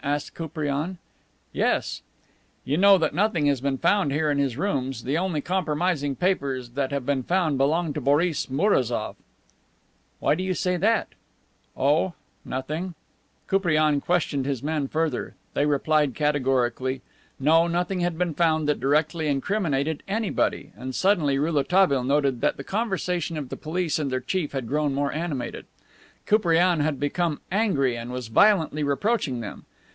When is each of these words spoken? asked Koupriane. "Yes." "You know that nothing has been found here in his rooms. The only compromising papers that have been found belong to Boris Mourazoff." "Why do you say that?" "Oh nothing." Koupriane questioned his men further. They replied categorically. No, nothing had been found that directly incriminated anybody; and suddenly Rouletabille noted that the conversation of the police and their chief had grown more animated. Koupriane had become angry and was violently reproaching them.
asked 0.03 0.33
Koupriane. 0.33 0.97
"Yes." 1.53 2.01
"You 2.65 2.75
know 2.75 2.97
that 2.97 3.13
nothing 3.13 3.45
has 3.45 3.61
been 3.61 3.77
found 3.77 4.11
here 4.11 4.31
in 4.31 4.39
his 4.39 4.57
rooms. 4.57 5.03
The 5.03 5.15
only 5.19 5.41
compromising 5.41 6.15
papers 6.15 6.69
that 6.71 6.89
have 6.91 7.05
been 7.05 7.21
found 7.21 7.59
belong 7.59 7.93
to 7.93 8.01
Boris 8.01 8.47
Mourazoff." 8.49 9.15
"Why 10.19 10.33
do 10.33 10.41
you 10.41 10.55
say 10.55 10.75
that?" 10.75 11.09
"Oh 11.77 12.13
nothing." 12.43 12.95
Koupriane 13.45 14.01
questioned 14.01 14.47
his 14.47 14.63
men 14.63 14.87
further. 14.87 15.35
They 15.53 15.67
replied 15.67 16.15
categorically. 16.15 17.03
No, 17.39 17.67
nothing 17.67 17.99
had 17.99 18.17
been 18.17 18.33
found 18.33 18.67
that 18.67 18.79
directly 18.79 19.27
incriminated 19.27 20.01
anybody; 20.07 20.71
and 20.75 20.95
suddenly 20.95 21.37
Rouletabille 21.37 22.03
noted 22.03 22.41
that 22.41 22.57
the 22.57 22.63
conversation 22.63 23.37
of 23.37 23.49
the 23.49 23.55
police 23.55 23.99
and 23.99 24.11
their 24.11 24.19
chief 24.19 24.53
had 24.53 24.67
grown 24.67 24.95
more 24.95 25.13
animated. 25.13 25.67
Koupriane 26.25 26.79
had 26.79 26.99
become 26.99 27.39
angry 27.51 27.95
and 27.95 28.11
was 28.11 28.29
violently 28.29 28.81
reproaching 28.81 29.41
them. 29.41 29.65